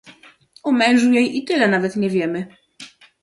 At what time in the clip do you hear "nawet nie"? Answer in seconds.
1.67-2.09